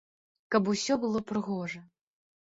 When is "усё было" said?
0.71-1.21